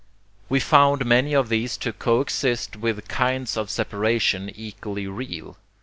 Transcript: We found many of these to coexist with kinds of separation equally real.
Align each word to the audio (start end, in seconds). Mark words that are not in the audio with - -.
We 0.49 0.59
found 0.59 1.05
many 1.05 1.35
of 1.35 1.47
these 1.49 1.77
to 1.77 1.93
coexist 1.93 2.75
with 2.75 3.07
kinds 3.07 3.55
of 3.55 3.69
separation 3.69 4.49
equally 4.55 5.05
real. 5.05 5.57